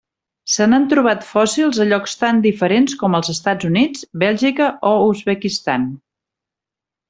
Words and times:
Se 0.51 0.65
n'han 0.69 0.85
trobat 0.93 1.27
fòssils 1.33 1.81
a 1.83 1.87
llocs 1.89 2.17
tan 2.23 2.41
diferents 2.47 2.97
com 3.03 3.19
els 3.19 3.31
Estats 3.35 3.69
Units, 3.71 4.09
Bèlgica 4.25 4.73
o 4.93 4.95
l'Uzbekistan. 4.99 5.89